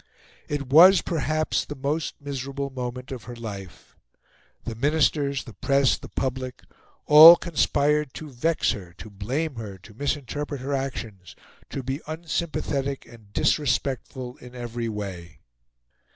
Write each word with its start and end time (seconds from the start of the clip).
It 0.47 0.65
was 0.67 1.03
perhaps 1.03 1.63
the 1.63 1.75
most 1.75 2.15
miserable 2.19 2.71
moment 2.71 3.11
of 3.11 3.25
her 3.25 3.35
life. 3.35 3.95
The 4.63 4.73
Ministers, 4.73 5.43
the 5.43 5.53
press, 5.53 5.95
the 5.95 6.09
public, 6.09 6.63
all 7.05 7.35
conspired 7.35 8.11
to 8.15 8.27
vex 8.27 8.71
her, 8.71 8.93
to 8.97 9.11
blame 9.11 9.57
her, 9.57 9.77
to 9.77 9.93
misinterpret 9.93 10.59
her 10.61 10.73
actions, 10.73 11.35
to 11.69 11.83
be 11.83 12.01
unsympathetic 12.07 13.05
and 13.05 13.31
disrespectful 13.31 14.37
in 14.37 14.55
every 14.55 14.89
way. 14.89 15.41